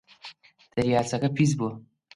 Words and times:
دەریاچەکە 0.73 1.29
پیس 1.35 1.51
بووە. 1.59 1.73